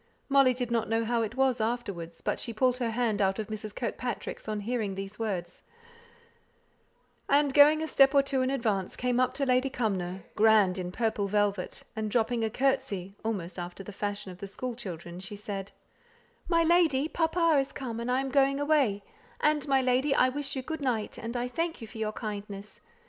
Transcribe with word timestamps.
Molly 0.29 0.55
did 0.55 0.71
not 0.71 0.89
know 0.89 1.05
how 1.05 1.21
it 1.21 1.35
was 1.35 1.61
afterwards, 1.61 2.21
but 2.21 2.39
she 2.39 2.53
pulled 2.55 2.77
her 2.77 2.89
hand 2.89 3.21
out 3.21 3.37
of 3.37 3.49
Mrs. 3.49 3.75
Kirkpatrick's 3.75 4.47
on 4.47 4.61
hearing 4.61 4.95
these 4.95 5.19
words, 5.19 5.61
and 7.29 7.53
going 7.53 7.83
a 7.83 7.87
step 7.87 8.15
or 8.15 8.23
two 8.23 8.41
in 8.41 8.49
advance 8.49 8.95
came 8.95 9.19
up 9.19 9.35
to 9.35 9.45
Lady 9.45 9.69
Cumnor, 9.69 10.23
grand 10.35 10.79
in 10.79 10.91
purple 10.91 11.27
velvet, 11.27 11.83
and 11.95 12.09
dropping 12.09 12.43
a 12.43 12.49
curtsey, 12.49 13.15
almost 13.23 13.59
after 13.59 13.83
the 13.83 13.93
fashion 13.93 14.31
of 14.31 14.39
the 14.39 14.47
school 14.47 14.73
children, 14.73 15.19
she 15.19 15.35
said, 15.35 15.71
"My 16.47 16.63
lady, 16.63 17.07
papa 17.07 17.57
is 17.59 17.71
come, 17.71 17.99
and 17.99 18.09
I 18.09 18.21
am 18.21 18.29
going 18.29 18.59
away; 18.59 19.03
and, 19.39 19.67
my 19.67 19.83
lady, 19.83 20.15
I 20.15 20.29
wish 20.29 20.55
you 20.55 20.63
good 20.63 20.81
night, 20.81 21.19
and 21.19 21.35
thank 21.53 21.79
you 21.79 21.85
for 21.87 21.99
your 21.99 22.13
kindness. 22.13 22.81